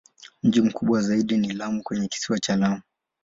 [0.43, 2.81] Mji mkubwa zaidi ni Lamu kwenye Kisiwa cha Lamu.